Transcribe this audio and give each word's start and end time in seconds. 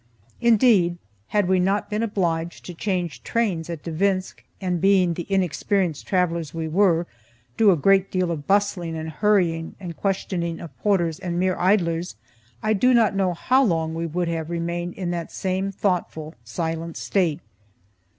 Indeed, 0.39 0.97
had 1.27 1.47
we 1.47 1.59
not 1.59 1.87
been 1.91 2.01
obliged 2.01 2.65
to 2.65 2.73
change 2.73 3.21
trains 3.21 3.69
at 3.69 3.83
Devinsk 3.83 4.43
and, 4.59 4.81
being 4.81 5.13
the 5.13 5.27
inexperienced 5.29 6.07
travellers 6.07 6.55
we 6.55 6.67
were, 6.67 7.05
do 7.55 7.69
a 7.69 7.75
great 7.77 8.09
deal 8.09 8.31
of 8.31 8.47
bustling 8.47 8.97
and 8.97 9.11
hurrying 9.11 9.75
and 9.79 9.95
questioning 9.95 10.59
of 10.59 10.75
porters 10.79 11.19
and 11.19 11.39
mere 11.39 11.55
idlers, 11.55 12.15
I 12.63 12.73
do 12.73 12.95
not 12.95 13.15
know 13.15 13.35
how 13.35 13.63
long 13.63 13.93
we 13.93 14.07
would 14.07 14.27
have 14.27 14.49
remained 14.49 14.95
in 14.95 15.11
that 15.11 15.31
same 15.31 15.71
thoughtful, 15.71 16.33
silent 16.43 16.97
state. 16.97 17.39